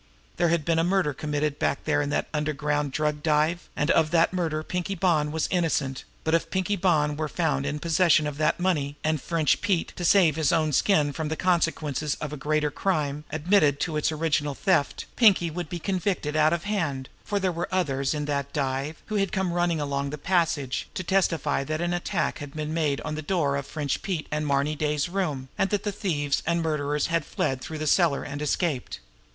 [0.37, 4.33] There had been murder committed back there in that underground drug dive, and of that
[4.33, 8.97] murder Pinkie Bonn was innocent; but if Pinkie were found in possession of that money,
[9.03, 13.25] and French Pete, to save his own skin from the consequences of a greater crime,
[13.29, 17.67] admitted to its original theft, Pinkie would be convicted out of hand, for there were
[17.69, 21.79] the others in that dive, who had come running along the passage, to testify that
[21.79, 25.49] an attack had been made on the door of French Pete and Marny Day's room,
[25.59, 28.99] and that the thieves and murderers had fled through the cellar and escaped.